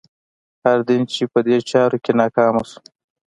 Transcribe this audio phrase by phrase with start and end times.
[0.63, 2.79] هر دین چې په دې چارو کې ناکامه شو.